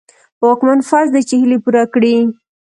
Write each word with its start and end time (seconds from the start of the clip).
په 0.37 0.43
واکمن 0.49 0.79
فرض 0.89 1.09
دي 1.15 1.21
چې 1.29 1.35
هيلې 1.41 1.57
پوره 1.63 1.83
کړي. 1.93 2.15